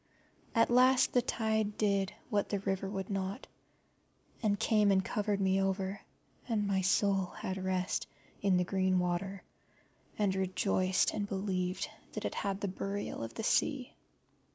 [0.55, 3.45] At last the tide did what the river would not,
[4.41, 6.01] and came and covered me over,
[6.49, 8.07] and my soul had rest
[8.41, 9.43] in the green water,
[10.17, 13.93] and rejoiced and believed that it had the Burial of the Sea.